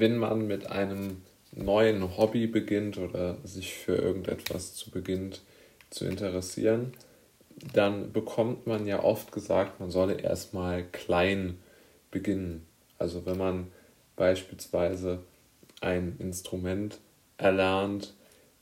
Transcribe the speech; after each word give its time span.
wenn 0.00 0.18
man 0.18 0.46
mit 0.46 0.70
einem 0.70 1.22
neuen 1.52 2.16
Hobby 2.16 2.46
beginnt 2.46 2.98
oder 2.98 3.36
sich 3.44 3.74
für 3.74 3.96
irgendetwas 3.96 4.74
zu 4.74 4.90
beginnt 4.90 5.40
zu 5.90 6.04
interessieren, 6.04 6.92
dann 7.72 8.12
bekommt 8.12 8.66
man 8.66 8.86
ja 8.86 9.02
oft 9.02 9.32
gesagt, 9.32 9.80
man 9.80 9.90
solle 9.90 10.20
erstmal 10.20 10.84
klein 10.84 11.58
beginnen. 12.10 12.66
Also 12.98 13.26
wenn 13.26 13.38
man 13.38 13.72
beispielsweise 14.16 15.20
ein 15.80 16.16
Instrument 16.18 16.98
erlernt, 17.36 18.14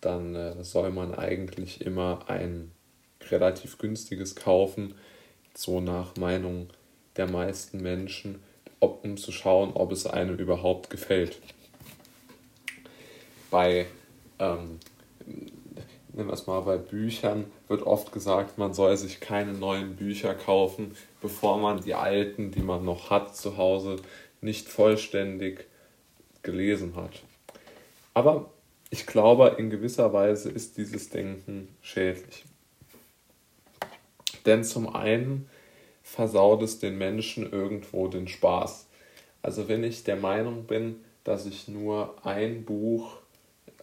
dann 0.00 0.34
äh, 0.34 0.64
soll 0.64 0.90
man 0.90 1.14
eigentlich 1.14 1.84
immer 1.84 2.24
ein 2.28 2.70
relativ 3.30 3.78
günstiges 3.78 4.34
kaufen, 4.34 4.94
so 5.54 5.80
nach 5.80 6.16
Meinung 6.16 6.68
der 7.16 7.28
meisten 7.28 7.82
Menschen, 7.82 8.42
um 8.80 9.16
zu 9.16 9.32
schauen, 9.32 9.72
ob 9.74 9.92
es 9.92 10.06
einem 10.06 10.36
überhaupt 10.36 10.90
gefällt. 10.90 11.38
Bei, 13.50 13.86
ähm, 14.38 14.78
nehmen 15.26 16.28
wir 16.28 16.32
es 16.32 16.46
mal 16.46 16.60
bei 16.60 16.78
Büchern, 16.78 17.46
wird 17.68 17.82
oft 17.82 18.12
gesagt, 18.12 18.58
man 18.58 18.74
soll 18.74 18.96
sich 18.96 19.20
keine 19.20 19.52
neuen 19.52 19.96
Bücher 19.96 20.34
kaufen, 20.34 20.96
bevor 21.20 21.58
man 21.58 21.82
die 21.82 21.94
alten, 21.94 22.50
die 22.50 22.62
man 22.62 22.84
noch 22.84 23.10
hat 23.10 23.36
zu 23.36 23.56
Hause, 23.56 23.96
nicht 24.40 24.68
vollständig 24.68 25.66
gelesen 26.42 26.96
hat. 26.96 27.22
Aber 28.14 28.50
ich 28.90 29.06
glaube, 29.06 29.56
in 29.58 29.70
gewisser 29.70 30.12
Weise 30.12 30.50
ist 30.50 30.76
dieses 30.76 31.10
Denken 31.10 31.68
schädlich. 31.82 32.44
Denn 34.46 34.64
zum 34.64 34.94
einen 34.94 35.48
versaut 36.10 36.62
es 36.62 36.78
den 36.80 36.98
Menschen 36.98 37.50
irgendwo 37.52 38.08
den 38.08 38.26
Spaß. 38.26 38.88
Also 39.42 39.68
wenn 39.68 39.84
ich 39.84 40.02
der 40.02 40.16
Meinung 40.16 40.64
bin, 40.64 40.96
dass 41.22 41.46
ich 41.46 41.68
nur 41.68 42.16
ein 42.26 42.64
Buch 42.64 43.18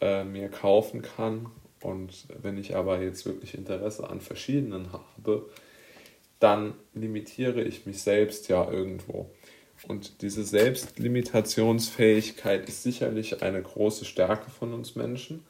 äh, 0.00 0.24
mir 0.24 0.48
kaufen 0.48 1.02
kann 1.02 1.46
und 1.80 2.26
wenn 2.42 2.58
ich 2.58 2.74
aber 2.74 3.00
jetzt 3.00 3.26
wirklich 3.26 3.54
Interesse 3.54 4.10
an 4.10 4.20
verschiedenen 4.20 4.92
habe, 4.92 5.48
dann 6.40 6.74
limitiere 6.94 7.62
ich 7.62 7.86
mich 7.86 8.02
selbst 8.02 8.48
ja 8.48 8.68
irgendwo. 8.68 9.30
Und 9.86 10.20
diese 10.22 10.42
Selbstlimitationsfähigkeit 10.42 12.68
ist 12.68 12.82
sicherlich 12.82 13.40
eine 13.42 13.62
große 13.62 14.04
Stärke 14.04 14.50
von 14.50 14.74
uns 14.74 14.96
Menschen. 14.96 15.44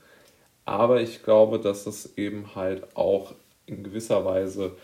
Aber 0.66 1.00
ich 1.00 1.22
glaube, 1.22 1.58
dass 1.58 1.86
es 1.86 2.18
eben 2.18 2.54
halt 2.54 2.94
auch 2.96 3.34
in 3.64 3.82
gewisser 3.82 4.26
Weise 4.26 4.76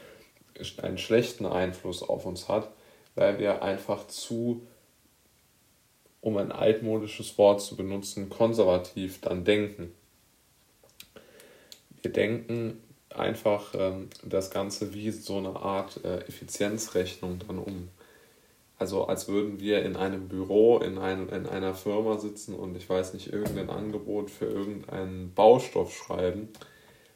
einen 0.82 0.98
schlechten 0.98 1.46
Einfluss 1.46 2.02
auf 2.02 2.26
uns 2.26 2.48
hat, 2.48 2.70
weil 3.14 3.38
wir 3.38 3.62
einfach 3.62 4.06
zu, 4.06 4.66
um 6.20 6.36
ein 6.36 6.52
altmodisches 6.52 7.36
Wort 7.38 7.60
zu 7.60 7.76
benutzen, 7.76 8.28
konservativ 8.28 9.20
dann 9.20 9.44
denken. 9.44 9.92
Wir 12.00 12.12
denken 12.12 12.82
einfach 13.10 13.74
ähm, 13.74 14.08
das 14.24 14.50
Ganze 14.50 14.94
wie 14.94 15.10
so 15.10 15.36
eine 15.36 15.56
Art 15.56 16.04
äh, 16.04 16.20
Effizienzrechnung 16.20 17.38
dann 17.46 17.58
um. 17.58 17.88
Also 18.78 19.04
als 19.04 19.28
würden 19.28 19.60
wir 19.60 19.84
in 19.84 19.94
einem 19.94 20.26
Büro, 20.26 20.78
in, 20.78 20.98
einem, 20.98 21.28
in 21.28 21.46
einer 21.46 21.74
Firma 21.74 22.18
sitzen 22.18 22.54
und 22.54 22.76
ich 22.76 22.88
weiß 22.88 23.14
nicht, 23.14 23.32
irgendein 23.32 23.70
Angebot 23.70 24.28
für 24.28 24.46
irgendeinen 24.46 25.32
Baustoff 25.34 25.94
schreiben. 25.94 26.48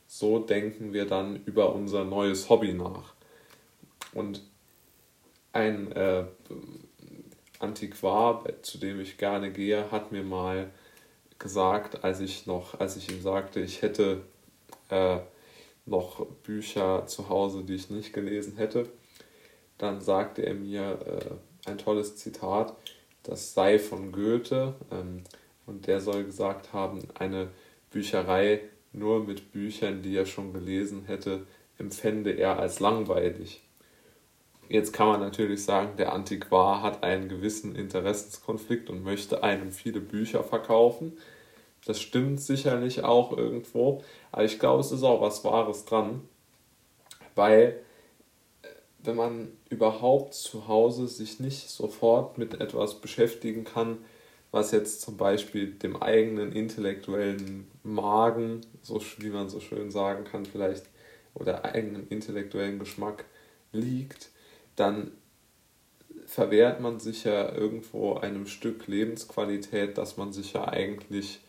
So 0.06 0.38
denken 0.38 0.92
wir 0.92 1.06
dann 1.06 1.42
über 1.44 1.74
unser 1.74 2.04
neues 2.04 2.48
Hobby 2.48 2.72
nach. 2.72 3.15
Und 4.16 4.42
ein 5.52 5.92
äh, 5.92 6.24
Antiquar, 7.58 8.44
zu 8.62 8.78
dem 8.78 8.98
ich 8.98 9.18
gerne 9.18 9.52
gehe, 9.52 9.90
hat 9.90 10.10
mir 10.10 10.22
mal 10.22 10.70
gesagt, 11.38 12.02
als 12.02 12.20
ich 12.20 12.46
noch, 12.46 12.80
als 12.80 12.96
ich 12.96 13.10
ihm 13.10 13.20
sagte, 13.20 13.60
ich 13.60 13.82
hätte 13.82 14.22
äh, 14.88 15.18
noch 15.84 16.24
Bücher 16.44 17.06
zu 17.06 17.28
Hause, 17.28 17.62
die 17.62 17.74
ich 17.74 17.90
nicht 17.90 18.14
gelesen 18.14 18.56
hätte, 18.56 18.88
dann 19.76 20.00
sagte 20.00 20.42
er 20.42 20.54
mir 20.54 20.98
äh, 21.66 21.70
ein 21.70 21.76
tolles 21.76 22.16
Zitat, 22.16 22.74
das 23.22 23.52
sei 23.52 23.78
von 23.78 24.12
Goethe 24.12 24.74
ähm, 24.90 25.24
und 25.66 25.86
der 25.86 26.00
soll 26.00 26.24
gesagt 26.24 26.72
haben, 26.72 27.00
eine 27.18 27.50
Bücherei 27.90 28.62
nur 28.92 29.22
mit 29.22 29.52
Büchern, 29.52 30.00
die 30.00 30.16
er 30.16 30.24
schon 30.24 30.54
gelesen 30.54 31.04
hätte, 31.04 31.46
empfände 31.76 32.30
er 32.30 32.58
als 32.58 32.80
langweilig. 32.80 33.65
Jetzt 34.68 34.92
kann 34.92 35.08
man 35.08 35.20
natürlich 35.20 35.64
sagen, 35.64 35.96
der 35.96 36.12
Antiquar 36.12 36.82
hat 36.82 37.04
einen 37.04 37.28
gewissen 37.28 37.76
Interessenskonflikt 37.76 38.90
und 38.90 39.04
möchte 39.04 39.42
einem 39.44 39.70
viele 39.70 40.00
Bücher 40.00 40.42
verkaufen. 40.42 41.16
Das 41.84 42.00
stimmt 42.00 42.40
sicherlich 42.40 43.04
auch 43.04 43.36
irgendwo, 43.36 44.02
aber 44.32 44.44
ich 44.44 44.58
glaube, 44.58 44.80
es 44.80 44.90
ist 44.90 45.04
auch 45.04 45.20
was 45.20 45.44
Wahres 45.44 45.84
dran, 45.84 46.22
weil 47.36 47.80
äh, 48.62 48.68
wenn 49.04 49.14
man 49.14 49.52
überhaupt 49.68 50.34
zu 50.34 50.66
Hause 50.66 51.06
sich 51.06 51.38
nicht 51.38 51.70
sofort 51.70 52.38
mit 52.38 52.60
etwas 52.60 53.00
beschäftigen 53.00 53.62
kann, 53.62 53.98
was 54.50 54.72
jetzt 54.72 55.00
zum 55.00 55.16
Beispiel 55.16 55.74
dem 55.74 56.02
eigenen 56.02 56.50
intellektuellen 56.50 57.68
Magen, 57.84 58.62
so 58.82 59.00
wie 59.18 59.30
man 59.30 59.48
so 59.48 59.60
schön 59.60 59.92
sagen 59.92 60.24
kann, 60.24 60.44
vielleicht, 60.44 60.86
oder 61.34 61.64
eigenen 61.64 62.08
intellektuellen 62.08 62.80
Geschmack 62.80 63.26
liegt, 63.72 64.30
dann 64.76 65.12
verwehrt 66.26 66.80
man 66.80 67.00
sich 67.00 67.24
ja 67.24 67.52
irgendwo 67.52 68.14
einem 68.14 68.46
Stück 68.46 68.86
Lebensqualität, 68.86 69.96
das 69.96 70.16
man 70.16 70.32
sich 70.32 70.52
ja 70.52 70.66
eigentlich 70.68 71.40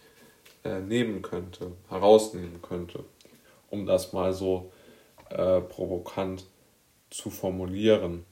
äh, 0.64 0.80
nehmen 0.80 1.22
könnte, 1.22 1.72
herausnehmen 1.90 2.62
könnte, 2.62 3.04
um 3.70 3.86
das 3.86 4.14
mal 4.14 4.34
so 4.34 4.72
äh, 5.30 5.62
provokant 5.62 6.46
zu 7.10 7.30
formulieren. 7.30 8.26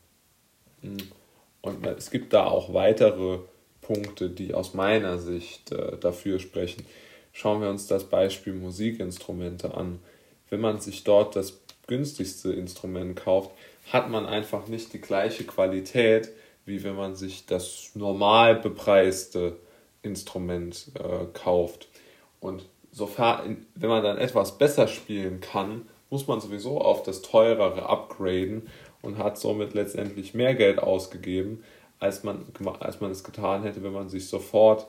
Hm. 0.81 0.97
Und 1.61 1.85
es 1.87 2.11
gibt 2.11 2.33
da 2.33 2.45
auch 2.45 2.73
weitere 2.73 3.39
Punkte, 3.81 4.29
die 4.29 4.53
aus 4.53 4.73
meiner 4.73 5.17
Sicht 5.17 5.71
äh, 5.71 5.97
dafür 5.97 6.39
sprechen. 6.39 6.85
Schauen 7.31 7.61
wir 7.61 7.69
uns 7.69 7.87
das 7.87 8.05
Beispiel 8.05 8.53
Musikinstrumente 8.53 9.73
an. 9.73 9.99
Wenn 10.49 10.61
man 10.61 10.79
sich 10.79 11.03
dort 11.03 11.35
das 11.35 11.64
günstigste 11.87 12.51
Instrument 12.53 13.15
kauft, 13.15 13.51
hat 13.91 14.09
man 14.09 14.25
einfach 14.25 14.67
nicht 14.67 14.93
die 14.93 15.01
gleiche 15.01 15.43
Qualität, 15.43 16.29
wie 16.65 16.83
wenn 16.83 16.95
man 16.95 17.15
sich 17.15 17.45
das 17.45 17.91
normal 17.93 18.55
bepreiste 18.55 19.57
Instrument 20.01 20.91
äh, 20.95 21.25
kauft. 21.33 21.87
Und 22.39 22.65
sofern, 22.91 23.65
wenn 23.75 23.89
man 23.89 24.03
dann 24.03 24.17
etwas 24.17 24.57
besser 24.57 24.87
spielen 24.87 25.41
kann, 25.41 25.87
muss 26.09 26.27
man 26.27 26.39
sowieso 26.39 26.79
auf 26.79 27.03
das 27.03 27.21
teurere 27.21 27.89
upgraden 27.89 28.67
und 29.01 29.17
hat 29.17 29.37
somit 29.37 29.73
letztendlich 29.73 30.33
mehr 30.33 30.55
Geld 30.55 30.79
ausgegeben, 30.79 31.63
als 31.99 32.23
man, 32.23 32.45
als 32.79 33.01
man 33.01 33.11
es 33.11 33.23
getan 33.23 33.63
hätte, 33.63 33.83
wenn 33.83 33.93
man 33.93 34.09
sich 34.09 34.27
sofort 34.27 34.87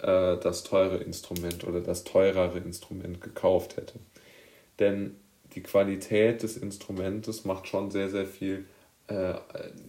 äh, 0.00 0.36
das 0.38 0.64
teure 0.64 0.98
Instrument 0.98 1.64
oder 1.64 1.80
das 1.80 2.04
teurere 2.04 2.58
Instrument 2.58 3.20
gekauft 3.20 3.76
hätte. 3.76 3.98
Denn 4.78 5.16
die 5.54 5.62
Qualität 5.62 6.42
des 6.42 6.56
Instrumentes 6.56 7.44
macht 7.44 7.68
schon 7.68 7.90
sehr, 7.90 8.08
sehr 8.08 8.26
viel 8.26 8.66
äh, 9.08 9.34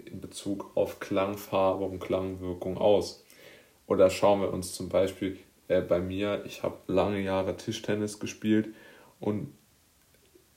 in 0.05 0.21
Bezug 0.21 0.71
auf 0.75 0.99
Klangfarbe 0.99 1.85
und 1.85 1.99
Klangwirkung 1.99 2.77
aus. 2.77 3.23
Oder 3.87 4.09
schauen 4.09 4.41
wir 4.41 4.51
uns 4.51 4.73
zum 4.73 4.89
Beispiel 4.89 5.37
äh, 5.67 5.81
bei 5.81 5.99
mir, 5.99 6.43
ich 6.45 6.63
habe 6.63 6.77
lange 6.87 7.19
Jahre 7.21 7.57
Tischtennis 7.57 8.19
gespielt 8.19 8.69
und 9.19 9.53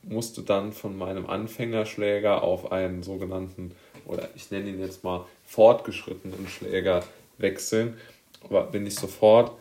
musste 0.02 0.42
dann 0.42 0.72
von 0.72 0.96
meinem 0.96 1.26
Anfängerschläger 1.26 2.42
auf 2.42 2.72
einen 2.72 3.02
sogenannten, 3.02 3.72
oder 4.06 4.28
ich 4.34 4.50
nenne 4.50 4.70
ihn 4.70 4.80
jetzt 4.80 5.04
mal 5.04 5.26
fortgeschrittenen 5.44 6.48
Schläger 6.48 7.04
wechseln. 7.36 7.96
Aber 8.44 8.64
bin 8.64 8.86
ich 8.86 8.94
sofort 8.94 9.52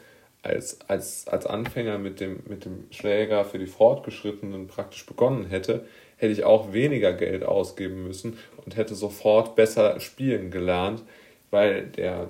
als, 0.47 0.79
als, 0.87 1.27
als 1.27 1.45
Anfänger 1.45 1.97
mit 1.97 2.19
dem, 2.19 2.39
mit 2.47 2.65
dem 2.65 2.85
Schläger 2.91 3.45
für 3.45 3.59
die 3.59 3.67
Fortgeschrittenen 3.67 4.67
praktisch 4.67 5.05
begonnen 5.05 5.45
hätte, 5.45 5.85
hätte 6.15 6.33
ich 6.33 6.43
auch 6.43 6.73
weniger 6.73 7.13
Geld 7.13 7.43
ausgeben 7.43 8.03
müssen 8.03 8.37
und 8.65 8.75
hätte 8.75 8.95
sofort 8.95 9.55
besser 9.55 9.99
spielen 9.99 10.49
gelernt, 10.49 11.03
weil 11.51 11.85
der, 11.87 12.27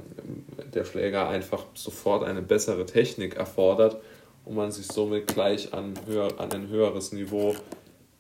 der 0.74 0.84
Schläger 0.84 1.30
einfach 1.30 1.66
sofort 1.74 2.24
eine 2.24 2.42
bessere 2.42 2.86
Technik 2.86 3.36
erfordert 3.36 4.02
und 4.46 4.56
man 4.56 4.72
sich 4.72 4.88
somit 4.88 5.28
gleich 5.28 5.74
an, 5.74 5.94
höher, 6.06 6.40
an 6.40 6.52
ein 6.52 6.68
höheres 6.68 7.12
Niveau 7.12 7.56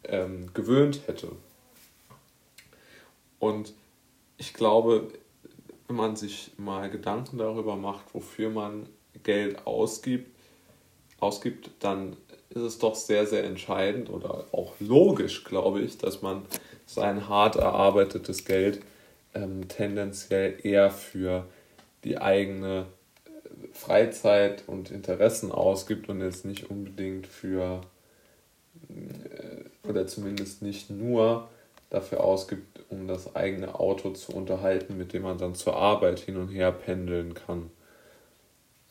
ähm, 0.06 0.48
gewöhnt 0.54 1.02
hätte. 1.08 1.28
Und 3.40 3.74
ich 4.38 4.54
glaube, 4.54 5.08
wenn 5.88 5.96
man 5.96 6.16
sich 6.16 6.52
mal 6.58 6.90
Gedanken 6.90 7.38
darüber 7.38 7.76
macht, 7.76 8.14
wofür 8.14 8.50
man 8.50 8.88
Geld 9.24 9.66
ausgibt, 9.66 10.30
ausgibt, 11.20 11.72
dann 11.80 12.16
ist 12.50 12.62
es 12.62 12.80
doch 12.80 12.96
sehr, 12.96 13.26
sehr 13.26 13.44
entscheidend 13.44 14.10
oder 14.10 14.46
auch 14.52 14.74
logisch, 14.80 15.44
glaube 15.44 15.82
ich, 15.82 15.98
dass 15.98 16.22
man 16.22 16.44
sein 16.86 17.28
hart 17.28 17.56
erarbeitetes 17.56 18.46
Geld 18.46 18.82
ähm, 19.34 19.68
tendenziell 19.68 20.58
eher 20.64 20.90
für 20.90 21.46
die 22.04 22.18
eigene 22.18 22.86
Freizeit 23.74 24.64
und 24.68 24.92
Interessen 24.92 25.52
ausgibt 25.52 26.10
und 26.10 26.22
jetzt 26.22 26.46
nicht 26.46 26.70
unbedingt 26.70 27.28
für, 27.28 27.82
äh, 28.90 29.88
oder 29.88 30.08
zumindest 30.08 30.62
nicht 30.62 30.90
nur 30.90 31.50
dafür 31.90 32.24
ausgibt, 32.24 32.82
um 32.90 33.08
das 33.08 33.36
eigene 33.36 33.80
Auto 33.80 34.12
zu 34.12 34.34
unterhalten, 34.34 34.98
mit 34.98 35.14
dem 35.14 35.24
man 35.24 35.38
dann 35.38 35.56
zur 35.56 35.76
Arbeit 35.76 36.20
hin 36.20 36.38
und 36.38 36.50
her 36.50 36.72
pendeln 36.72 37.34
kann. 37.34 37.70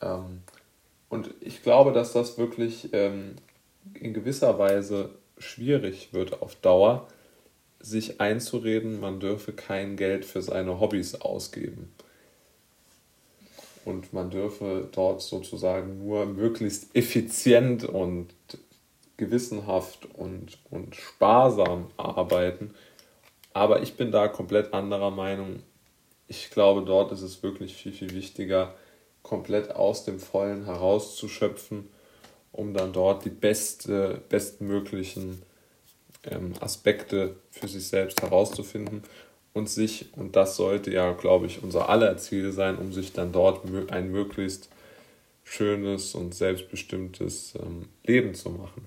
Ähm, 0.01 0.41
und 1.09 1.33
ich 1.39 1.63
glaube, 1.63 1.93
dass 1.93 2.13
das 2.13 2.37
wirklich 2.37 2.89
ähm, 2.93 3.35
in 3.93 4.13
gewisser 4.13 4.59
Weise 4.59 5.09
schwierig 5.37 6.13
wird 6.13 6.41
auf 6.41 6.55
Dauer, 6.55 7.07
sich 7.79 8.19
einzureden, 8.19 8.99
man 8.99 9.19
dürfe 9.19 9.53
kein 9.53 9.97
Geld 9.97 10.25
für 10.25 10.41
seine 10.41 10.79
Hobbys 10.79 11.15
ausgeben. 11.15 11.93
Und 13.85 14.11
man 14.11 14.29
dürfe 14.29 14.89
dort 14.91 15.21
sozusagen 15.21 15.99
nur 16.05 16.25
möglichst 16.25 16.93
effizient 16.95 17.85
und 17.85 18.27
gewissenhaft 19.15 20.07
und, 20.13 20.57
und 20.69 20.95
sparsam 20.95 21.87
arbeiten. 21.95 22.73
Aber 23.53 23.81
ich 23.81 23.95
bin 23.95 24.11
da 24.11 24.27
komplett 24.27 24.73
anderer 24.73 25.11
Meinung. 25.11 25.63
Ich 26.27 26.49
glaube, 26.49 26.83
dort 26.83 27.11
ist 27.11 27.21
es 27.21 27.41
wirklich 27.43 27.75
viel, 27.75 27.93
viel 27.93 28.13
wichtiger, 28.13 28.75
komplett 29.27 29.75
aus 29.75 30.05
dem 30.05 30.19
Vollen 30.19 30.65
herauszuschöpfen, 30.65 31.89
um 32.51 32.73
dann 32.73 32.93
dort 32.93 33.25
die 33.25 33.29
beste, 33.29 34.21
bestmöglichen 34.29 35.41
ähm, 36.23 36.53
Aspekte 36.59 37.35
für 37.51 37.67
sich 37.67 37.87
selbst 37.87 38.21
herauszufinden 38.21 39.03
und 39.53 39.69
sich, 39.69 40.13
und 40.15 40.35
das 40.35 40.55
sollte 40.55 40.91
ja, 40.91 41.11
glaube 41.11 41.45
ich, 41.47 41.61
unser 41.61 41.89
aller 41.89 42.17
Ziel 42.17 42.51
sein, 42.51 42.77
um 42.77 42.93
sich 42.93 43.13
dann 43.13 43.31
dort 43.31 43.61
ein 43.91 44.11
möglichst 44.11 44.69
schönes 45.43 46.15
und 46.15 46.33
selbstbestimmtes 46.33 47.55
ähm, 47.55 47.87
Leben 48.05 48.33
zu 48.33 48.49
machen. 48.49 48.85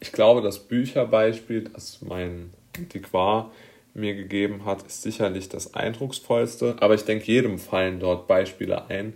Ich 0.00 0.12
glaube, 0.12 0.42
das 0.42 0.58
Bücherbeispiel, 0.58 1.64
das 1.64 2.02
mein 2.02 2.52
Antiquar 2.76 3.50
mir 3.94 4.14
gegeben 4.14 4.64
hat, 4.64 4.82
ist 4.82 5.02
sicherlich 5.02 5.48
das 5.48 5.74
eindrucksvollste, 5.74 6.76
aber 6.80 6.94
ich 6.94 7.04
denke, 7.04 7.26
jedem 7.26 7.58
fallen 7.58 8.00
dort 8.00 8.26
Beispiele 8.26 8.86
ein, 8.88 9.14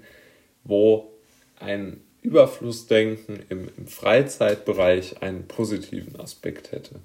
wo 0.64 1.12
ein 1.58 2.00
Überflussdenken 2.22 3.40
im, 3.48 3.68
im 3.76 3.86
Freizeitbereich 3.86 5.22
einen 5.22 5.46
positiven 5.46 6.18
Aspekt 6.20 6.72
hätte. 6.72 6.96